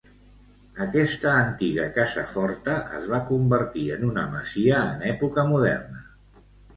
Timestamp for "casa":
1.97-2.23